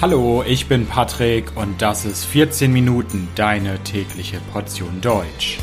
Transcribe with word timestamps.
Hallo, 0.00 0.44
ich 0.46 0.68
bin 0.68 0.86
Patrick 0.86 1.56
und 1.56 1.82
das 1.82 2.04
ist 2.04 2.24
14 2.24 2.72
Minuten 2.72 3.26
deine 3.34 3.82
tägliche 3.82 4.38
Portion 4.52 5.00
Deutsch. 5.00 5.58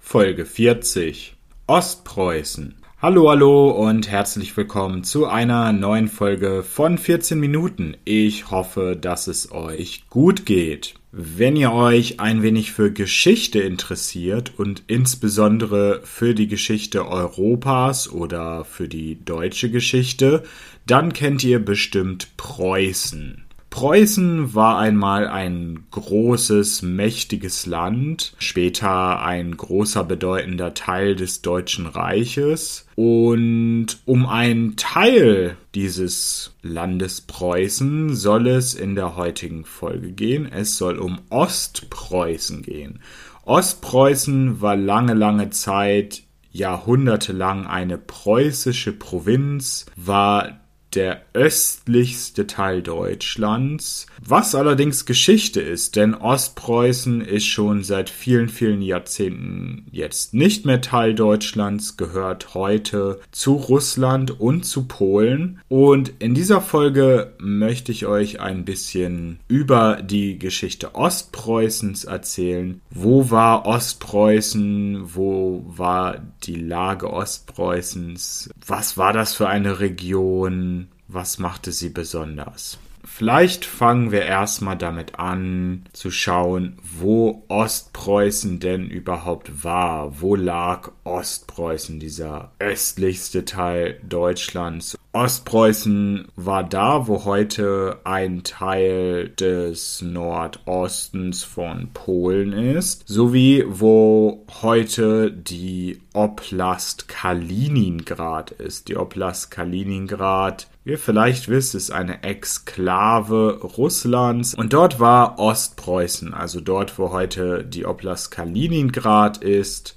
Folge 0.00 0.46
40 0.46 1.36
Ostpreußen. 1.66 2.85
Hallo, 3.02 3.28
hallo 3.28 3.72
und 3.72 4.08
herzlich 4.08 4.56
willkommen 4.56 5.04
zu 5.04 5.26
einer 5.26 5.70
neuen 5.74 6.08
Folge 6.08 6.62
von 6.62 6.96
14 6.96 7.38
Minuten. 7.38 7.94
Ich 8.06 8.50
hoffe, 8.50 8.96
dass 8.98 9.26
es 9.26 9.52
euch 9.52 10.08
gut 10.08 10.46
geht. 10.46 10.94
Wenn 11.12 11.56
ihr 11.56 11.72
euch 11.72 12.20
ein 12.20 12.40
wenig 12.40 12.72
für 12.72 12.90
Geschichte 12.90 13.60
interessiert 13.60 14.54
und 14.56 14.84
insbesondere 14.86 16.00
für 16.04 16.34
die 16.34 16.48
Geschichte 16.48 17.06
Europas 17.06 18.10
oder 18.10 18.64
für 18.64 18.88
die 18.88 19.22
deutsche 19.22 19.70
Geschichte, 19.70 20.42
dann 20.86 21.12
kennt 21.12 21.44
ihr 21.44 21.62
bestimmt 21.62 22.34
Preußen. 22.38 23.45
Preußen 23.76 24.54
war 24.54 24.78
einmal 24.78 25.28
ein 25.28 25.84
großes, 25.90 26.80
mächtiges 26.80 27.66
Land, 27.66 28.32
später 28.38 29.20
ein 29.20 29.54
großer, 29.54 30.02
bedeutender 30.02 30.72
Teil 30.72 31.14
des 31.14 31.42
Deutschen 31.42 31.84
Reiches. 31.84 32.86
Und 32.94 33.98
um 34.06 34.24
einen 34.24 34.76
Teil 34.76 35.58
dieses 35.74 36.54
Landes 36.62 37.20
Preußen 37.20 38.16
soll 38.16 38.46
es 38.46 38.72
in 38.72 38.94
der 38.94 39.14
heutigen 39.14 39.66
Folge 39.66 40.10
gehen. 40.12 40.50
Es 40.50 40.78
soll 40.78 40.96
um 40.96 41.20
Ostpreußen 41.28 42.62
gehen. 42.62 43.00
Ostpreußen 43.44 44.62
war 44.62 44.76
lange, 44.76 45.12
lange 45.12 45.50
Zeit 45.50 46.22
jahrhundertelang 46.50 47.66
eine 47.66 47.98
preußische 47.98 48.94
Provinz, 48.94 49.84
war 49.96 50.60
der 50.96 51.20
östlichste 51.34 52.46
Teil 52.46 52.82
Deutschlands, 52.82 54.06
was 54.24 54.54
allerdings 54.54 55.04
Geschichte 55.04 55.60
ist, 55.60 55.94
denn 55.94 56.14
Ostpreußen 56.14 57.20
ist 57.20 57.44
schon 57.44 57.84
seit 57.84 58.08
vielen, 58.08 58.48
vielen 58.48 58.80
Jahrzehnten 58.80 59.86
jetzt 59.92 60.32
nicht 60.32 60.64
mehr 60.64 60.80
Teil 60.80 61.14
Deutschlands, 61.14 61.98
gehört 61.98 62.54
heute 62.54 63.20
zu 63.30 63.54
Russland 63.54 64.40
und 64.40 64.64
zu 64.64 64.88
Polen. 64.88 65.60
Und 65.68 66.14
in 66.18 66.34
dieser 66.34 66.62
Folge 66.62 67.34
möchte 67.38 67.92
ich 67.92 68.06
euch 68.06 68.40
ein 68.40 68.64
bisschen 68.64 69.38
über 69.48 70.00
die 70.02 70.38
Geschichte 70.38 70.94
Ostpreußens 70.94 72.04
erzählen. 72.04 72.80
Wo 72.90 73.30
war 73.30 73.66
Ostpreußen? 73.66 75.14
Wo 75.14 75.62
war 75.66 76.22
die 76.44 76.56
Lage 76.56 77.12
Ostpreußens? 77.12 78.50
Was 78.66 78.96
war 78.96 79.12
das 79.12 79.34
für 79.34 79.48
eine 79.48 79.80
Region? 79.80 80.85
Was 81.08 81.38
machte 81.38 81.72
sie 81.72 81.90
besonders? 81.90 82.78
Vielleicht 83.06 83.64
fangen 83.64 84.10
wir 84.10 84.22
erstmal 84.22 84.76
damit 84.76 85.20
an 85.20 85.84
zu 85.92 86.10
schauen, 86.10 86.76
wo 86.82 87.44
Ostpreußen 87.46 88.58
denn 88.58 88.90
überhaupt 88.90 89.64
war. 89.64 90.20
Wo 90.20 90.34
lag 90.34 90.90
Ostpreußen, 91.04 92.00
dieser 92.00 92.50
östlichste 92.58 93.44
Teil 93.44 94.00
Deutschlands? 94.02 94.98
Ostpreußen 95.12 96.28
war 96.34 96.64
da, 96.64 97.06
wo 97.06 97.24
heute 97.24 98.00
ein 98.04 98.42
Teil 98.42 99.30
des 99.30 100.02
Nordostens 100.02 101.44
von 101.44 101.90
Polen 101.94 102.52
ist, 102.52 103.06
sowie 103.06 103.64
wo 103.66 104.44
heute 104.62 105.30
die 105.30 106.00
Oblast 106.12 107.08
Kaliningrad 107.08 108.50
ist. 108.50 108.88
Die 108.88 108.96
Oblast 108.96 109.50
Kaliningrad 109.50 110.66
wie 110.86 110.92
ihr 110.92 110.98
vielleicht 111.00 111.48
wisst, 111.48 111.74
ist 111.74 111.90
eine 111.90 112.22
Exklave 112.22 113.58
Russlands 113.76 114.54
und 114.54 114.72
dort 114.72 115.00
war 115.00 115.36
Ostpreußen, 115.40 116.32
also 116.32 116.60
dort, 116.60 116.96
wo 116.96 117.10
heute 117.10 117.64
die 117.64 117.84
Oblast 117.84 118.30
Kaliningrad 118.30 119.38
ist 119.38 119.96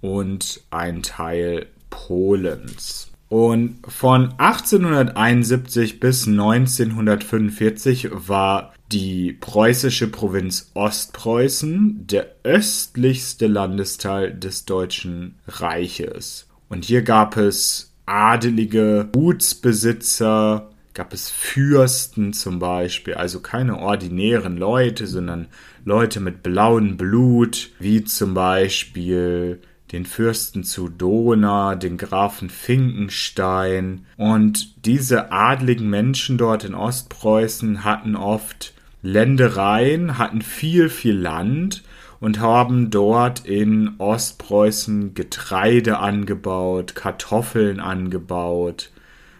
und 0.00 0.60
ein 0.70 1.02
Teil 1.02 1.66
Polens. 1.90 3.10
Und 3.28 3.78
von 3.88 4.32
1871 4.38 5.98
bis 5.98 6.28
1945 6.28 8.10
war 8.12 8.72
die 8.92 9.32
preußische 9.32 10.06
Provinz 10.06 10.70
Ostpreußen 10.74 12.06
der 12.06 12.36
östlichste 12.44 13.48
Landesteil 13.48 14.32
des 14.32 14.64
Deutschen 14.64 15.40
Reiches. 15.48 16.46
Und 16.68 16.84
hier 16.84 17.02
gab 17.02 17.36
es 17.36 17.89
adelige 18.10 19.08
Gutsbesitzer, 19.12 20.70
gab 20.94 21.12
es 21.12 21.30
Fürsten 21.30 22.32
zum 22.32 22.58
Beispiel, 22.58 23.14
also 23.14 23.40
keine 23.40 23.78
ordinären 23.78 24.56
Leute, 24.56 25.06
sondern 25.06 25.46
Leute 25.84 26.20
mit 26.20 26.42
blauem 26.42 26.96
Blut, 26.96 27.70
wie 27.78 28.04
zum 28.04 28.34
Beispiel 28.34 29.60
den 29.92 30.04
Fürsten 30.04 30.64
zu 30.64 30.88
Dona, 30.88 31.76
den 31.76 31.96
Grafen 31.96 32.50
Finkenstein. 32.50 34.06
Und 34.16 34.84
diese 34.86 35.32
adligen 35.32 35.88
Menschen 35.88 36.36
dort 36.36 36.64
in 36.64 36.74
Ostpreußen 36.74 37.84
hatten 37.84 38.16
oft 38.16 38.74
Ländereien, 39.02 40.18
hatten 40.18 40.42
viel, 40.42 40.88
viel 40.88 41.16
Land 41.16 41.82
und 42.20 42.38
haben 42.40 42.90
dort 42.90 43.46
in 43.46 43.94
Ostpreußen 43.98 45.14
Getreide 45.14 45.98
angebaut, 45.98 46.94
Kartoffeln 46.94 47.80
angebaut, 47.80 48.90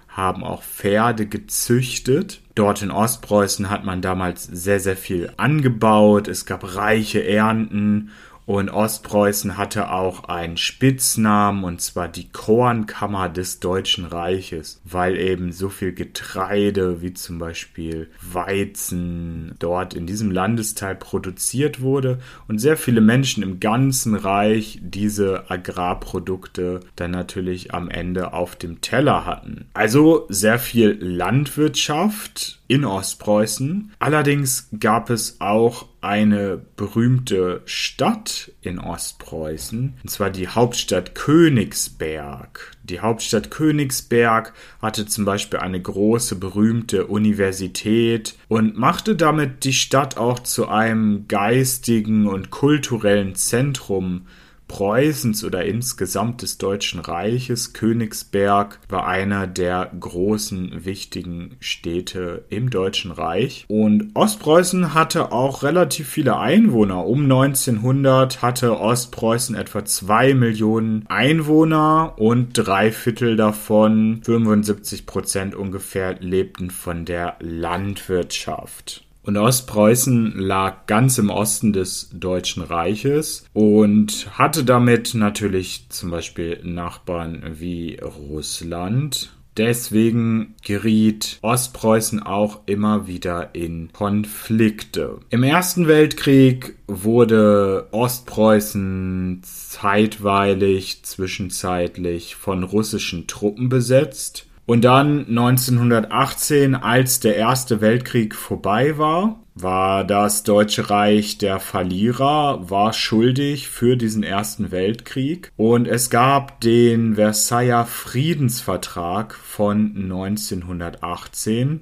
haben 0.09 0.43
auch 0.43 0.63
Pferde 0.63 1.27
gezüchtet. 1.27 2.41
Dort 2.55 2.83
in 2.83 2.91
Ostpreußen 2.91 3.71
hat 3.71 3.85
man 3.85 4.03
damals 4.03 4.45
sehr, 4.45 4.81
sehr 4.81 4.97
viel 4.97 5.33
angebaut. 5.37 6.27
Es 6.27 6.47
gab 6.47 6.75
reiche 6.75 7.25
Ernten 7.25 8.11
und 8.57 8.69
Ostpreußen 8.69 9.57
hatte 9.57 9.93
auch 9.93 10.25
einen 10.25 10.57
Spitznamen, 10.57 11.65
und 11.65 11.81
zwar 11.81 12.09
die 12.09 12.29
Kornkammer 12.31 13.29
des 13.29 13.61
Deutschen 13.61 14.05
Reiches, 14.05 14.81
weil 14.85 15.17
eben 15.17 15.53
so 15.53 15.69
viel 15.69 15.93
Getreide 15.93 17.01
wie 17.01 17.15
zum 17.15 17.39
Beispiel 17.39 18.11
Weizen 18.21 19.55
dort 19.59 19.95
in 19.95 20.07
diesem 20.07 20.31
Landesteil 20.31 20.97
produziert 20.97 21.81
wurde 21.81 22.19
und 22.49 22.59
sehr 22.59 22.77
viele 22.77 23.01
Menschen 23.01 23.43
im 23.43 23.61
ganzen 23.61 24.15
Reich 24.15 24.81
diese 24.83 25.51
Agrarprodukte 25.51 26.81
dann 26.97 27.13
natürlich 27.13 27.73
am 27.73 27.89
Ende 27.89 28.33
auf 28.33 28.57
dem 28.57 28.81
Teller 28.81 29.27
hatten. 29.27 29.67
Also 29.75 30.27
sehr 30.29 30.59
viel 30.59 30.99
Landwirtschaft 31.01 32.60
in 32.71 32.85
Ostpreußen. 32.85 33.91
Allerdings 33.99 34.69
gab 34.79 35.11
es 35.11 35.41
auch 35.41 35.89
eine 36.01 36.57
berühmte 36.77 37.63
Stadt 37.65 38.53
in 38.63 38.79
Ostpreußen, 38.79 39.95
und 40.01 40.09
zwar 40.09 40.31
die 40.31 40.47
Hauptstadt 40.47 41.17
Königsberg. 41.17 42.71
Die 42.85 43.01
Hauptstadt 43.01 43.51
Königsberg 43.51 44.53
hatte 44.81 45.07
zum 45.07 45.25
Beispiel 45.25 45.59
eine 45.59 45.83
große 45.83 46.37
berühmte 46.37 47.09
Universität 47.09 48.37
und 48.47 48.79
machte 48.79 49.17
damit 49.17 49.65
die 49.65 49.73
Stadt 49.73 50.17
auch 50.17 50.39
zu 50.39 50.69
einem 50.69 51.27
geistigen 51.27 52.29
und 52.29 52.53
kulturellen 52.53 53.35
Zentrum 53.35 54.29
Preußens 54.71 55.43
oder 55.43 55.65
insgesamt 55.65 56.43
des 56.43 56.57
Deutschen 56.57 57.01
Reiches. 57.01 57.73
Königsberg 57.73 58.79
war 58.89 59.09
einer 59.09 59.49
der 59.49 59.91
großen 59.99 60.85
wichtigen 60.85 61.57
Städte 61.59 62.45
im 62.51 62.71
Deutschen 62.71 63.11
Reich. 63.11 63.65
Und 63.67 64.11
Ostpreußen 64.15 64.95
hatte 64.95 65.33
auch 65.33 65.65
relativ 65.65 66.09
viele 66.09 66.39
Einwohner. 66.39 67.05
Um 67.05 67.25
1900 67.25 68.43
hatte 68.43 68.79
Ostpreußen 68.79 69.57
etwa 69.57 69.85
zwei 69.85 70.35
Millionen 70.35 71.05
Einwohner 71.09 72.15
und 72.17 72.53
drei 72.53 72.93
Viertel 72.93 73.35
davon, 73.35 74.21
75 74.25 75.05
Prozent 75.05 75.57
ungefähr, 75.57 76.15
lebten 76.21 76.71
von 76.71 77.05
der 77.05 77.35
Landwirtschaft. 77.41 79.05
Und 79.31 79.37
Ostpreußen 79.37 80.41
lag 80.41 80.87
ganz 80.87 81.17
im 81.19 81.31
Osten 81.31 81.73
des 81.73 82.11
Deutschen 82.13 82.65
Reiches 82.65 83.45
und 83.53 84.27
hatte 84.37 84.65
damit 84.65 85.15
natürlich 85.15 85.87
zum 85.89 86.11
Beispiel 86.11 86.59
Nachbarn 86.65 87.41
wie 87.61 87.97
Russland. 88.03 89.31
Deswegen 89.57 90.57
geriet 90.65 91.39
Ostpreußen 91.43 92.21
auch 92.25 92.63
immer 92.67 93.07
wieder 93.07 93.55
in 93.55 93.93
Konflikte. 93.93 95.21
Im 95.31 95.45
Ersten 95.45 95.87
Weltkrieg 95.87 96.75
wurde 96.89 97.87
Ostpreußen 97.93 99.43
zeitweilig, 99.45 101.05
zwischenzeitlich 101.05 102.35
von 102.35 102.65
russischen 102.65 103.29
Truppen 103.29 103.69
besetzt. 103.69 104.49
Und 104.71 104.83
dann 104.83 105.27
1918, 105.27 106.77
als 106.77 107.19
der 107.19 107.35
Erste 107.35 107.81
Weltkrieg 107.81 108.37
vorbei 108.37 108.99
war, 108.99 109.43
war 109.57 110.05
das 110.05 110.45
Deutsche 110.45 110.91
Reich 110.91 111.39
der 111.39 111.59
Verlierer, 111.59 112.71
war 112.71 112.93
schuldig 112.93 113.69
für 113.69 113.97
diesen 113.97 114.23
Ersten 114.23 114.71
Weltkrieg. 114.71 115.51
Und 115.57 115.89
es 115.89 116.09
gab 116.09 116.61
den 116.61 117.17
Versailler 117.17 117.85
Friedensvertrag 117.85 119.35
von 119.35 119.91
1918 119.97 121.81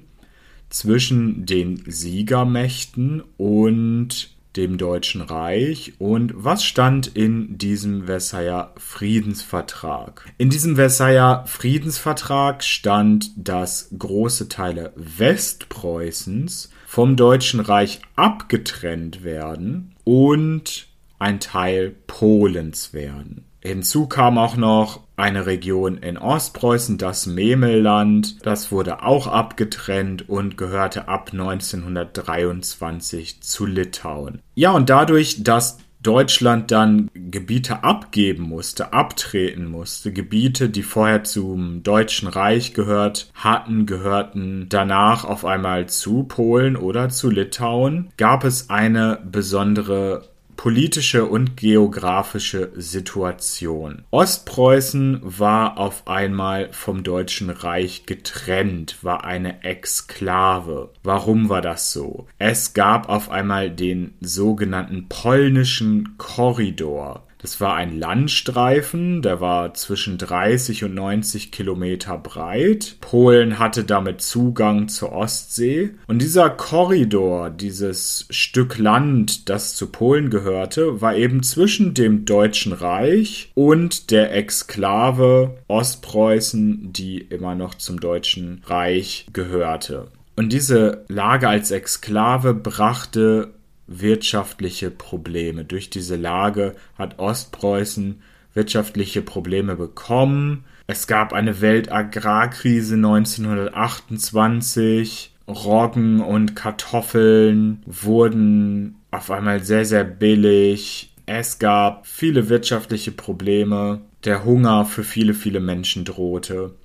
zwischen 0.71 1.45
den 1.45 1.83
Siegermächten 1.85 3.21
und 3.37 4.31
dem 4.59 4.77
Deutschen 4.77 5.21
Reich 5.21 5.93
und 5.99 6.33
was 6.35 6.65
stand 6.65 7.07
in 7.07 7.57
diesem 7.57 8.07
Versailler 8.07 8.73
Friedensvertrag? 8.77 10.25
In 10.37 10.49
diesem 10.49 10.75
Versailler 10.75 11.45
Friedensvertrag 11.47 12.61
stand, 12.61 13.31
dass 13.37 13.87
große 13.97 14.49
Teile 14.49 14.91
Westpreußens 14.97 16.71
vom 16.85 17.15
Deutschen 17.15 17.61
Reich 17.61 18.01
abgetrennt 18.17 19.23
werden 19.23 19.95
und 20.03 20.89
ein 21.19 21.39
Teil 21.39 21.95
Polens 22.07 22.93
werden. 22.93 23.45
Hinzu 23.61 24.07
kam 24.07 24.37
auch 24.37 24.55
noch 24.55 25.01
eine 25.17 25.45
Region 25.45 25.97
in 25.97 26.17
Ostpreußen, 26.17 26.97
das 26.97 27.25
Memelland. 27.25 28.45
Das 28.45 28.71
wurde 28.71 29.03
auch 29.03 29.27
abgetrennt 29.27 30.29
und 30.29 30.57
gehörte 30.57 31.09
ab 31.09 31.31
1923 31.33 33.41
zu 33.41 33.65
Litauen. 33.65 34.41
Ja, 34.55 34.71
und 34.71 34.89
dadurch, 34.89 35.43
dass 35.43 35.79
Deutschland 36.01 36.71
dann 36.71 37.09
Gebiete 37.13 37.83
abgeben 37.83 38.43
musste, 38.43 38.93
abtreten 38.93 39.65
musste. 39.65 40.13
Gebiete, 40.13 40.69
die 40.69 40.83
vorher 40.83 41.25
zum 41.25 41.83
Deutschen 41.83 42.29
Reich 42.29 42.73
gehört 42.73 43.29
hatten, 43.33 43.85
gehörten 43.85 44.67
danach 44.69 45.25
auf 45.25 45.43
einmal 45.43 45.89
zu 45.89 46.23
Polen 46.23 46.77
oder 46.77 47.09
zu 47.09 47.29
Litauen. 47.29 48.13
Gab 48.15 48.45
es 48.45 48.69
eine 48.69 49.19
besondere 49.29 50.28
politische 50.59 51.23
und 51.23 51.55
geografische 51.55 52.73
Situation. 52.75 54.03
Ostpreußen 54.11 55.21
war 55.23 55.77
auf 55.77 56.05
einmal 56.05 56.73
vom 56.73 57.03
Deutschen 57.03 57.49
Reich 57.49 58.05
getrennt, 58.05 58.97
war 59.01 59.23
eine 59.23 59.63
Exklave. 59.63 60.89
Warum 61.01 61.47
war 61.47 61.61
das 61.61 61.93
so? 61.93 62.27
Es 62.39 62.73
gab 62.73 63.07
auf 63.07 63.31
einmal 63.31 63.71
den 63.71 64.15
sogenannten 64.19 65.07
polnischen 65.07 66.17
Korridor. 66.17 67.23
Das 67.41 67.61
war 67.61 67.75
ein 67.75 67.97
Landstreifen, 67.97 69.21
der 69.21 69.39
war 69.39 69.73
zwischen 69.73 70.17
30 70.17 70.83
und 70.83 70.93
90 70.93 71.53
Kilometer 71.53 72.17
breit. 72.17 72.97
Polen 72.99 73.59
hatte 73.59 73.85
damit 73.85 74.21
Zugang 74.21 74.89
zur 74.89 75.13
Ostsee. 75.13 75.91
Und 76.07 76.21
dieser 76.21 76.49
Korridor, 76.49 77.49
dieses 77.49 78.27
Stück 78.29 78.77
Land, 78.77 79.47
das 79.47 79.75
zu 79.75 79.87
Polen 79.87 80.29
gehörte, 80.29 80.99
war 80.99 81.15
eben 81.15 81.41
zwischen 81.41 81.93
dem 81.93 82.25
Deutschen 82.25 82.73
Reich 82.73 83.51
und 83.55 84.11
der 84.11 84.35
Exklave 84.35 85.57
Ostpreußen, 85.69 86.91
die 86.91 87.19
immer 87.19 87.55
noch 87.55 87.73
zum 87.75 88.01
Deutschen 88.01 88.61
Reich 88.65 89.27
gehörte. 89.31 90.07
Und 90.35 90.51
diese 90.51 91.05
Lage 91.07 91.47
als 91.47 91.71
Exklave 91.71 92.53
brachte 92.53 93.53
wirtschaftliche 93.89 94.91
Probleme. 94.91 95.65
Durch 95.65 95.89
diese 95.89 96.15
Lage 96.15 96.75
hat 96.97 97.19
Ostpreußen 97.19 98.21
wirtschaftliche 98.53 99.21
Probleme 99.21 99.75
bekommen. 99.75 100.63
Es 100.87 101.07
gab 101.07 101.33
eine 101.33 101.59
Weltagrarkrise 101.61 102.95
1928. 102.95 105.33
Roggen 105.47 106.21
und 106.21 106.55
Kartoffeln 106.55 107.83
wurden 107.85 108.95
auf 109.11 109.29
einmal 109.31 109.63
sehr, 109.63 109.85
sehr 109.85 110.03
billig. 110.03 111.13
Es 111.25 111.57
gab 111.59 112.05
viele 112.05 112.49
wirtschaftliche 112.49 113.11
Probleme. 113.11 114.01
Der 114.25 114.43
Hunger 114.45 114.85
für 114.85 115.03
viele, 115.03 115.33
viele 115.33 115.59
Menschen 115.59 116.05
drohte. 116.05 116.75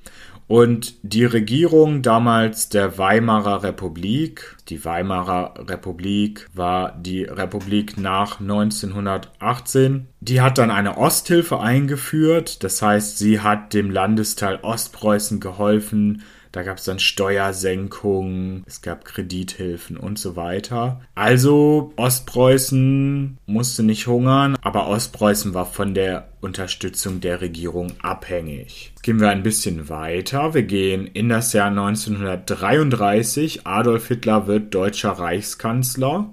Und 0.46 0.96
die 1.02 1.24
Regierung 1.24 2.02
damals 2.02 2.68
der 2.68 2.98
Weimarer 2.98 3.62
Republik, 3.62 4.56
die 4.68 4.84
Weimarer 4.84 5.54
Republik 5.68 6.50
war 6.52 6.92
die 7.00 7.24
Republik 7.24 7.96
nach 7.96 8.40
1918, 8.40 10.06
die 10.20 10.42
hat 10.42 10.58
dann 10.58 10.70
eine 10.70 10.98
Osthilfe 10.98 11.60
eingeführt. 11.60 12.62
Das 12.62 12.82
heißt, 12.82 13.18
sie 13.18 13.40
hat 13.40 13.72
dem 13.72 13.90
Landesteil 13.90 14.58
Ostpreußen 14.60 15.40
geholfen, 15.40 16.22
da 16.54 16.62
gab 16.62 16.78
es 16.78 16.84
dann 16.84 17.00
Steuersenkungen, 17.00 18.62
es 18.64 18.80
gab 18.80 19.04
Kredithilfen 19.04 19.96
und 19.96 20.20
so 20.20 20.36
weiter. 20.36 21.00
Also 21.16 21.92
Ostpreußen 21.96 23.38
musste 23.46 23.82
nicht 23.82 24.06
hungern, 24.06 24.56
aber 24.62 24.86
Ostpreußen 24.86 25.52
war 25.52 25.66
von 25.66 25.94
der 25.94 26.28
Unterstützung 26.40 27.20
der 27.20 27.40
Regierung 27.40 27.94
abhängig. 28.02 28.92
Jetzt 28.94 29.02
gehen 29.02 29.18
wir 29.18 29.30
ein 29.30 29.42
bisschen 29.42 29.88
weiter. 29.88 30.54
Wir 30.54 30.62
gehen 30.62 31.08
in 31.08 31.28
das 31.28 31.52
Jahr 31.54 31.70
1933. 31.70 33.66
Adolf 33.66 34.06
Hitler 34.06 34.46
wird 34.46 34.72
deutscher 34.72 35.10
Reichskanzler. 35.10 36.32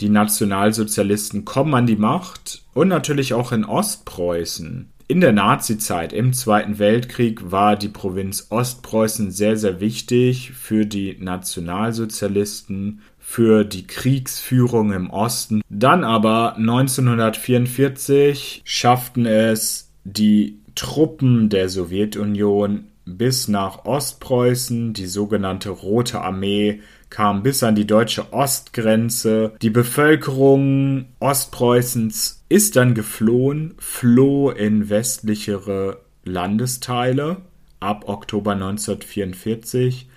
Die 0.00 0.10
Nationalsozialisten 0.10 1.44
kommen 1.44 1.74
an 1.74 1.86
die 1.86 1.96
Macht 1.96 2.62
und 2.72 2.86
natürlich 2.86 3.34
auch 3.34 3.50
in 3.50 3.64
Ostpreußen. 3.64 4.90
In 5.06 5.20
der 5.20 5.32
Nazizeit, 5.32 6.14
im 6.14 6.32
Zweiten 6.32 6.78
Weltkrieg, 6.78 7.50
war 7.50 7.76
die 7.76 7.90
Provinz 7.90 8.46
Ostpreußen 8.48 9.30
sehr, 9.30 9.58
sehr 9.58 9.78
wichtig 9.78 10.52
für 10.52 10.86
die 10.86 11.18
Nationalsozialisten, 11.20 13.02
für 13.18 13.64
die 13.64 13.86
Kriegsführung 13.86 14.92
im 14.92 15.10
Osten. 15.10 15.60
Dann 15.68 16.04
aber 16.04 16.56
1944 16.56 18.62
schafften 18.64 19.26
es 19.26 19.90
die 20.04 20.56
Truppen 20.74 21.50
der 21.50 21.68
Sowjetunion 21.68 22.84
bis 23.04 23.48
nach 23.48 23.84
Ostpreußen, 23.84 24.94
die 24.94 25.06
sogenannte 25.06 25.68
Rote 25.68 26.22
Armee 26.22 26.80
kam 27.14 27.44
bis 27.44 27.62
an 27.62 27.76
die 27.76 27.86
deutsche 27.86 28.32
Ostgrenze. 28.32 29.52
Die 29.62 29.70
Bevölkerung 29.70 31.04
Ostpreußens 31.20 32.42
ist 32.48 32.74
dann 32.74 32.94
geflohen, 32.94 33.74
floh 33.78 34.50
in 34.50 34.90
westlichere 34.90 36.00
Landesteile 36.24 37.36
ab 37.78 38.08
Oktober 38.08 38.54
1944. 38.54 40.08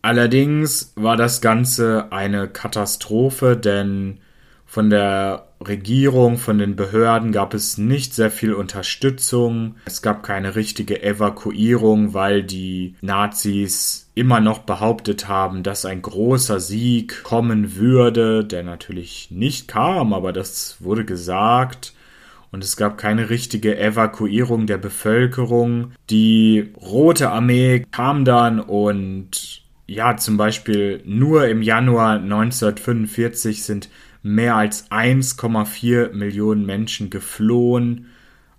Allerdings 0.00 0.94
war 0.96 1.18
das 1.18 1.42
Ganze 1.42 2.06
eine 2.10 2.48
Katastrophe, 2.48 3.58
denn 3.58 4.20
von 4.64 4.88
der 4.88 5.45
Regierung, 5.60 6.36
von 6.36 6.58
den 6.58 6.76
Behörden 6.76 7.32
gab 7.32 7.54
es 7.54 7.78
nicht 7.78 8.14
sehr 8.14 8.30
viel 8.30 8.52
Unterstützung. 8.52 9.76
Es 9.86 10.02
gab 10.02 10.22
keine 10.22 10.54
richtige 10.54 11.02
Evakuierung, 11.02 12.14
weil 12.14 12.42
die 12.42 12.94
Nazis 13.00 14.10
immer 14.14 14.40
noch 14.40 14.60
behauptet 14.60 15.28
haben, 15.28 15.62
dass 15.62 15.84
ein 15.84 16.02
großer 16.02 16.60
Sieg 16.60 17.22
kommen 17.22 17.76
würde, 17.76 18.44
der 18.44 18.62
natürlich 18.62 19.28
nicht 19.30 19.68
kam, 19.68 20.12
aber 20.12 20.32
das 20.32 20.76
wurde 20.80 21.04
gesagt. 21.04 21.94
Und 22.52 22.62
es 22.64 22.76
gab 22.76 22.96
keine 22.96 23.28
richtige 23.28 23.78
Evakuierung 23.78 24.66
der 24.66 24.78
Bevölkerung. 24.78 25.92
Die 26.10 26.72
Rote 26.80 27.30
Armee 27.30 27.84
kam 27.90 28.24
dann 28.24 28.60
und 28.60 29.62
ja, 29.86 30.16
zum 30.16 30.36
Beispiel 30.36 31.02
nur 31.04 31.46
im 31.48 31.62
Januar 31.62 32.14
1945 32.14 33.62
sind 33.62 33.88
mehr 34.26 34.56
als 34.56 34.90
1,4 34.90 36.12
Millionen 36.12 36.66
Menschen 36.66 37.10
geflohen 37.10 38.06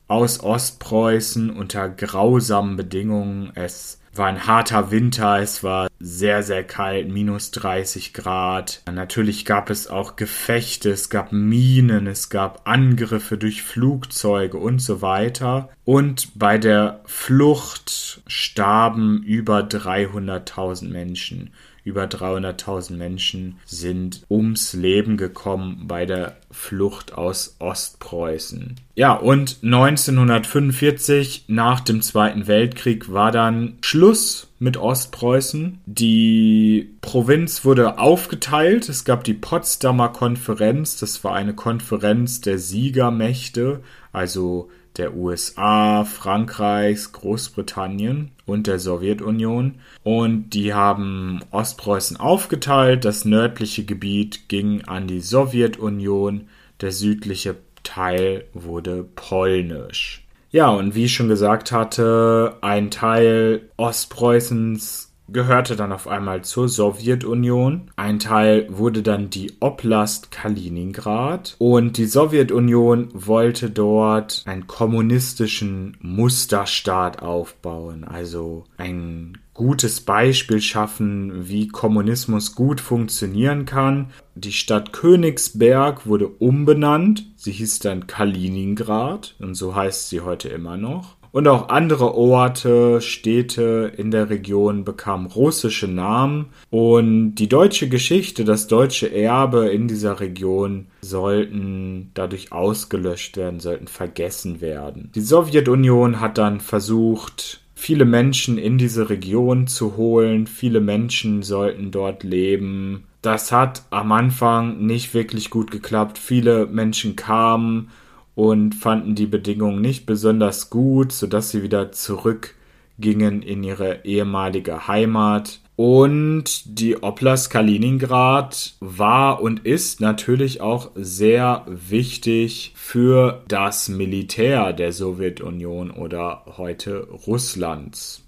aus 0.07 0.39
Ostpreußen 0.39 1.50
unter 1.50 1.89
grausamen 1.89 2.77
Bedingungen. 2.77 3.51
Es 3.55 4.00
war 4.15 4.27
ein 4.27 4.47
harter 4.47 4.89
Winter, 4.91 5.39
es 5.39 5.63
war 5.63 5.89
sehr, 6.00 6.41
sehr 6.41 6.63
kalt, 6.63 7.09
minus 7.09 7.51
30 7.51 8.13
Grad. 8.13 8.81
Natürlich 8.91 9.43
gab 9.45 9.69
es 9.69 9.88
auch 9.88 10.15
Gefechte, 10.15 10.89
es 10.89 11.09
gab 11.09 11.31
Minen, 11.33 12.07
es 12.07 12.29
gab 12.29 12.67
Angriffe 12.67 13.38
durch 13.38 13.62
Flugzeuge 13.62 14.57
und 14.57 14.79
so 14.79 15.01
weiter. 15.01 15.69
Und 15.83 16.39
bei 16.39 16.57
der 16.57 17.01
Flucht 17.05 18.21
starben 18.25 19.21
über 19.24 19.59
300.000 19.59 20.89
Menschen. 20.89 21.51
Über 21.88 22.03
300.000 22.03 22.98
Menschen 22.98 23.60
sind 23.65 24.25
ums 24.29 24.74
Leben 24.74 25.15
gekommen 25.15 25.86
bei 25.88 26.06
der 26.06 26.36
Flucht 26.51 27.13
aus 27.13 27.56
Ostpreußen. 27.60 28.75
Ja, 28.96 29.13
und 29.13 29.60
1945, 29.63 31.46
nach 31.48 31.79
dem 31.79 32.01
Zweiten 32.01 32.46
Weltkrieg, 32.48 33.13
war 33.13 33.32
dann 33.32 33.77
Schluss 33.79 34.50
mit 34.60 34.75
Ostpreußen. 34.75 35.79
Die 35.86 36.89
Provinz 37.00 37.63
wurde 37.63 38.00
aufgeteilt. 38.00 38.89
Es 38.89 39.06
gab 39.06 39.24
die 39.24 39.34
Potsdamer 39.34 40.10
Konferenz. 40.10 40.98
Das 40.98 41.24
war 41.24 41.36
eine 41.36 41.53
Konferenz 41.53 42.41
der 42.41 42.60
Siegermächte, 42.60 43.79
also 44.12 44.67
der 44.98 45.16
USA, 45.16 46.04
Frankreichs, 46.04 47.12
Großbritannien 47.12 48.32
und 48.46 48.68
der 48.68 48.80
Sowjetunion. 48.80 49.75
Und 50.04 50.51
die 50.51 50.74
haben 50.74 51.42
Ostpreußen 51.51 52.18
aufgeteilt. 52.18 53.06
Das 53.06 53.25
nördliche 53.25 53.86
Gebiet 53.86 54.50
ging 54.50 54.84
an 54.86 55.08
die 55.08 55.22
Sowjetunion, 55.22 56.48
der 56.82 56.92
südliche 56.92 57.56
Teil 57.84 58.46
wurde 58.54 59.04
polnisch. 59.04 60.24
Ja, 60.50 60.70
und 60.70 60.96
wie 60.96 61.06
ich 61.06 61.13
schon 61.13 61.27
gesagt 61.27 61.72
hatte, 61.72 62.58
ein 62.62 62.89
Teil 62.89 63.70
Ostpreußens 63.77 65.06
gehörte 65.29 65.75
dann 65.75 65.91
auf 65.91 66.07
einmal 66.07 66.43
zur 66.43 66.69
Sowjetunion. 66.69 67.91
Ein 67.96 68.19
Teil 68.19 68.67
wurde 68.69 69.03
dann 69.03 69.29
die 69.29 69.53
Oblast 69.60 70.31
Kaliningrad 70.31 71.55
und 71.60 71.98
die 71.98 72.05
Sowjetunion 72.05 73.10
wollte 73.13 73.69
dort 73.69 74.43
einen 74.46 74.67
kommunistischen 74.67 75.98
Musterstaat 76.01 77.22
aufbauen, 77.22 78.03
also 78.03 78.65
ein 78.77 79.38
gutes 79.57 80.01
Beispiel 80.01 80.62
schaffen, 80.62 81.50
wie 81.50 81.67
Kommunismus 81.67 82.53
gut 82.53 82.79
funktionieren 82.79 83.65
kann. 83.65 84.12
Die 84.36 84.51
Stadt 84.53 84.93
Königsberg 84.93 86.05
wurde 86.05 86.27
umbenannt. 86.27 87.25
Sie 87.36 87.51
hieß 87.51 87.79
dann 87.79 88.05
Kaliningrad 88.05 89.36
und 89.39 89.55
so 89.55 89.75
heißt 89.75 90.10
sie 90.10 90.22
heute 90.22 90.50
immer 90.50 90.77
noch. 90.77 91.16
Und 91.38 91.48
auch 91.48 91.70
andere 91.70 92.15
Orte, 92.15 93.00
Städte 93.00 93.94
in 93.96 94.10
der 94.10 94.32
Region 94.32 94.84
bekamen 94.84 95.27
russische 95.27 95.88
Namen. 95.88 96.48
Und 96.72 97.36
die 97.36 97.48
deutsche 97.48 97.89
Geschichte, 97.89 98.44
das 98.44 98.65
deutsche 98.65 99.13
Erbe 99.13 99.67
in 99.67 99.88
dieser 99.88 100.20
Region 100.20 100.88
sollten 101.01 102.10
dadurch 102.15 102.51
ausgelöscht 102.51 103.38
werden, 103.38 103.60
sollten 103.60 103.86
vergessen 103.86 104.62
werden. 104.62 105.12
Die 105.13 105.22
Sowjetunion 105.22 106.22
hat 106.22 106.39
dann 106.39 106.60
versucht, 106.60 107.62
viele 107.75 108.06
Menschen 108.06 108.58
in 108.58 108.79
diese 108.79 109.12
Region 109.12 109.67
zu 109.67 109.96
holen. 109.96 110.48
Viele 110.48 110.82
Menschen 110.82 111.44
sollten 111.44 111.91
dort 111.91 112.24
leben. 112.24 113.03
Das 113.22 113.51
hat 113.51 113.84
am 113.91 114.12
Anfang 114.12 114.84
nicht 114.88 115.13
wirklich 115.13 115.51
gut 115.51 115.70
geklappt. 115.70 116.17
Viele 116.17 116.65
Menschen 116.65 117.15
kamen 117.15 117.91
und 118.38 118.75
fanden 118.75 119.15
die 119.15 119.25
Bedingungen 119.25 119.82
nicht 119.82 120.06
besonders 120.06 120.70
gut, 120.70 121.12
sodass 121.12 121.50
sie 121.50 121.63
wieder 121.63 121.91
zurückgingen 121.91 123.41
in 123.41 123.63
ihre 123.63 124.06
ehemalige 124.06 124.88
Heimat. 124.88 125.60
Und 125.75 126.62
die 126.79 127.01
Oblast 127.01 127.50
Kaliningrad 127.50 128.75
war 128.79 129.41
und 129.41 129.65
ist 129.65 130.01
natürlich 130.01 130.62
auch 130.62 130.91
sehr 130.94 131.65
wichtig 131.65 132.74
für 132.75 133.44
das 133.48 133.89
Militär 133.89 134.72
der 134.72 134.94
Sowjetunion 134.94 135.89
oder 135.89 136.44
heute 136.58 137.08
Russlands. 137.25 138.22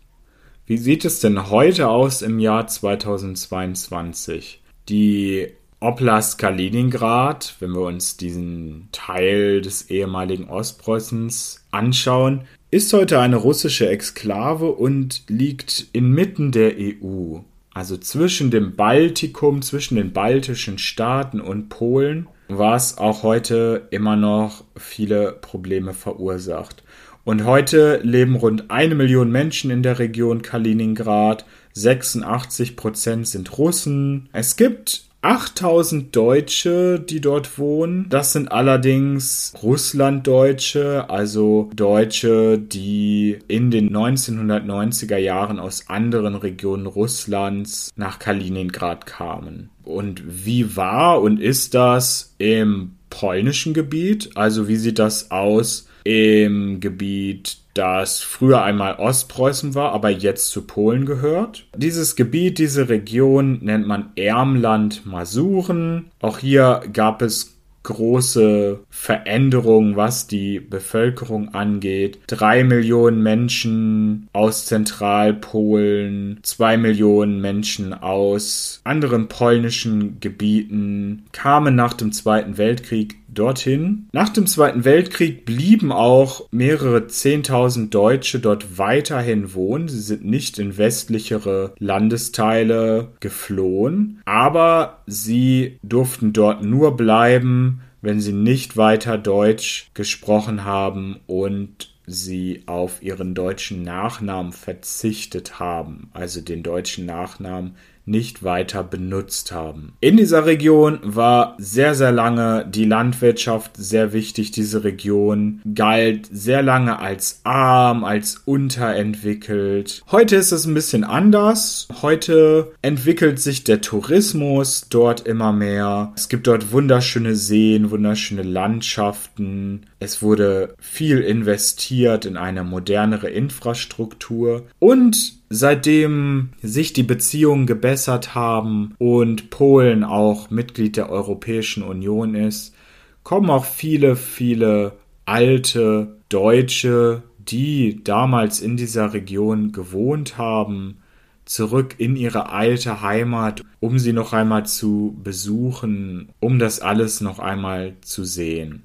Wie 0.66 0.78
sieht 0.80 1.06
es 1.06 1.20
denn 1.20 1.52
heute 1.52 1.88
aus 1.88 2.24
im 2.24 2.40
Jahr 2.40 2.66
2022? 2.66 4.64
Die 4.90 5.50
Oblast 5.82 6.38
Kaliningrad, 6.38 7.56
wenn 7.62 7.72
wir 7.72 7.84
uns 7.84 8.18
diesen 8.18 8.90
Teil 8.92 9.62
des 9.62 9.90
ehemaligen 9.90 10.50
Ostpreußens 10.50 11.66
anschauen, 11.72 12.42
ist 12.70 12.92
heute 12.92 13.20
eine 13.20 13.38
russische 13.38 13.88
Exklave 13.88 14.74
und 14.74 15.24
liegt 15.30 15.88
inmitten 15.94 16.52
der 16.52 16.74
EU. 16.78 17.38
Also 17.74 17.96
zwischen 17.96 18.52
dem 18.52 18.76
Baltikum, 18.76 19.62
zwischen 19.62 19.96
den 19.96 20.12
baltischen 20.12 20.80
Staaten 20.80 21.40
und 21.40 21.70
Polen, 21.70 22.28
was 22.50 22.98
auch 22.98 23.24
heute 23.24 23.88
immer 23.90 24.18
noch 24.18 24.66
viele 24.76 25.32
Probleme 25.32 25.94
verursacht. 25.94 26.84
Und 27.24 27.46
heute 27.46 28.02
leben 28.04 28.36
rund 28.36 28.70
eine 28.70 28.96
Million 28.96 29.32
Menschen 29.32 29.72
in 29.72 29.84
der 29.84 30.00
Region 30.00 30.42
Kaliningrad. 30.42 31.46
86 31.74 32.76
Prozent 32.76 33.28
sind 33.30 33.58
Russen. 33.58 34.28
Es 34.34 34.58
gibt 34.58 35.09
8000 35.22 36.16
Deutsche, 36.16 37.00
die 37.00 37.20
dort 37.20 37.58
wohnen. 37.58 38.08
Das 38.10 38.32
sind 38.32 38.52
allerdings 38.52 39.54
Russlanddeutsche, 39.62 41.10
also 41.10 41.70
Deutsche, 41.76 42.58
die 42.58 43.40
in 43.50 43.70
den 43.70 43.90
1990er 43.94 45.18
Jahren 45.18 45.60
aus 45.60 45.90
anderen 45.90 46.36
Regionen 46.36 46.86
Russlands 46.86 47.92
nach 47.98 48.20
Kaliningrad 48.20 49.06
kamen. 49.06 49.70
Und 49.84 50.24
wie 50.26 50.78
war 50.78 51.22
und 51.22 51.42
ist 51.42 51.74
das 51.74 52.36
im 52.38 52.96
polnischen 53.10 53.74
Gebiet? 53.74 54.30
Also 54.36 54.70
wie 54.70 54.78
sieht 54.78 55.00
das 55.00 55.32
aus 55.32 55.89
im 56.04 56.80
Gebiet 56.80 57.58
das 57.74 58.22
früher 58.22 58.62
einmal 58.64 58.96
Ostpreußen 58.96 59.74
war, 59.76 59.94
aber 59.94 60.10
jetzt 60.10 60.50
zu 60.50 60.64
Polen 60.64 61.06
gehört. 61.06 61.66
Dieses 61.76 62.16
Gebiet, 62.16 62.58
diese 62.58 62.90
Region 62.90 63.60
nennt 63.62 63.88
man 63.88 64.12
Ermland 64.16 65.06
Masuren. 65.06 66.12
Auch 66.20 66.40
hier 66.40 66.82
gab 66.92 67.22
es 67.22 67.60
große 67.84 68.80
Veränderungen, 68.90 69.96
was 69.96 70.28
die 70.28 70.60
Bevölkerung 70.60 71.54
angeht. 71.54 72.20
Drei 72.28 72.64
Millionen 72.64 73.24
Menschen 73.24 74.28
aus 74.34 74.66
Zentralpolen, 74.66 76.40
zwei 76.44 76.78
Millionen 76.78 77.42
Menschen 77.42 77.94
aus 77.94 78.82
anderen 78.84 79.28
polnischen 79.28 80.20
Gebieten 80.20 81.26
kamen 81.32 81.76
nach 81.76 81.94
dem 81.94 82.12
Zweiten 82.12 82.58
Weltkrieg 82.58 83.16
dorthin. 83.34 84.08
Nach 84.12 84.30
dem 84.30 84.48
Zweiten 84.48 84.86
Weltkrieg 84.86 85.46
blieben 85.46 85.92
auch 85.92 86.48
mehrere 86.52 87.08
Zehntausend 87.08 87.94
Deutsche 87.94 88.40
dort 88.40 88.78
weiterhin 88.78 89.54
wohnen. 89.54 89.88
Sie 89.88 90.00
sind 90.00 90.26
nicht 90.26 90.60
in 90.60 90.78
westlichere 90.78 91.74
Landesteile 91.80 93.14
geflohen, 93.20 94.22
aber 94.26 95.02
sie 95.06 95.80
durften 95.84 96.34
dort 96.34 96.64
nur 96.64 96.96
bleiben, 96.98 97.82
wenn 98.02 98.20
sie 98.20 98.34
nicht 98.34 98.78
weiter 98.78 99.18
Deutsch 99.18 99.90
gesprochen 99.94 100.64
haben 100.64 101.18
und 101.28 101.94
sie 102.06 102.64
auf 102.66 103.04
ihren 103.04 103.36
deutschen 103.36 103.84
Nachnamen 103.84 104.52
verzichtet 104.52 105.60
haben, 105.60 106.10
also 106.14 106.42
den 106.42 106.64
deutschen 106.64 107.06
Nachnamen 107.06 107.76
nicht 108.10 108.44
weiter 108.44 108.84
benutzt 108.84 109.52
haben. 109.52 109.94
In 110.02 110.18
dieser 110.18 110.46
Region 110.46 111.00
war 111.04 111.56
sehr, 111.60 111.96
sehr 111.96 112.12
lange 112.12 112.66
die 112.68 112.86
Landwirtschaft 112.86 113.78
sehr 113.78 114.14
wichtig. 114.14 114.52
Diese 114.52 114.84
Region 114.84 115.62
galt 115.74 116.28
sehr 116.32 116.62
lange 116.62 117.00
als 117.00 117.42
arm, 117.44 118.04
als 118.04 118.42
unterentwickelt. 118.46 120.04
Heute 120.12 120.36
ist 120.36 120.52
es 120.52 120.66
ein 120.66 120.74
bisschen 120.74 121.04
anders. 121.04 121.88
Heute 122.02 122.72
entwickelt 122.82 123.40
sich 123.40 123.64
der 123.64 123.82
Tourismus 123.82 124.88
dort 124.90 125.26
immer 125.28 125.54
mehr. 125.54 126.12
Es 126.16 126.30
gibt 126.30 126.48
dort 126.48 126.72
wunderschöne 126.72 127.36
Seen, 127.36 127.92
wunderschöne 127.92 128.44
Landschaften. 128.44 129.86
Es 130.00 130.22
wurde 130.22 130.76
viel 130.80 131.20
investiert 131.20 132.26
in 132.26 132.38
eine 132.38 132.64
modernere 132.64 133.30
Infrastruktur 133.30 134.64
und 134.80 135.39
Seitdem 135.50 136.50
sich 136.62 136.94
die 136.94 137.04
Beziehungen 137.04 137.66
gebessert 137.66 138.36
haben 138.36 138.94
und 139.00 139.50
Polen 139.50 140.04
auch 140.04 140.52
Mitglied 140.52 140.96
der 140.96 141.10
Europäischen 141.10 141.82
Union 141.82 142.36
ist, 142.36 142.76
kommen 143.24 143.50
auch 143.50 143.66
viele, 143.66 144.16
viele 144.16 144.94
alte 145.26 146.16
Deutsche, 146.30 147.24
die 147.40 148.04
damals 148.04 148.62
in 148.62 148.78
dieser 148.78 149.14
Region 149.14 149.72
gewohnt 149.72 150.38
haben, 150.38 150.98
zurück 151.46 151.96
in 151.98 152.16
ihre 152.16 152.50
alte 152.50 153.02
Heimat, 153.02 153.64
um 153.80 153.98
sie 153.98 154.14
noch 154.14 154.34
einmal 154.34 154.68
zu 154.68 155.18
besuchen, 155.24 156.30
um 156.40 156.60
das 156.60 156.80
alles 156.80 157.22
noch 157.22 157.40
einmal 157.40 157.96
zu 158.02 158.24
sehen. 158.24 158.84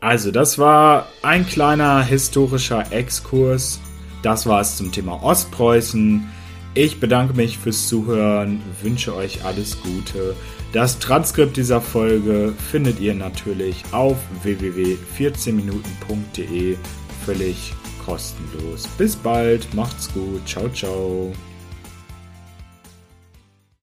Also, 0.00 0.30
das 0.30 0.58
war 0.58 1.06
ein 1.22 1.46
kleiner 1.46 2.02
historischer 2.02 2.92
Exkurs 2.92 3.80
das 4.22 4.46
war 4.46 4.60
es 4.60 4.76
zum 4.76 4.92
Thema 4.92 5.20
Ostpreußen. 5.22 6.28
Ich 6.74 7.00
bedanke 7.00 7.34
mich 7.34 7.58
fürs 7.58 7.88
Zuhören, 7.88 8.62
wünsche 8.80 9.14
euch 9.14 9.44
alles 9.44 9.82
Gute. 9.82 10.34
Das 10.72 10.98
Transkript 10.98 11.58
dieser 11.58 11.82
Folge 11.82 12.54
findet 12.70 12.98
ihr 12.98 13.14
natürlich 13.14 13.84
auf 13.92 14.16
www.14minuten.de 14.42 16.78
völlig 17.26 17.74
kostenlos. 18.04 18.88
Bis 18.96 19.16
bald, 19.16 19.74
macht's 19.74 20.10
gut, 20.12 20.48
ciao, 20.48 20.68
ciao. 20.70 21.32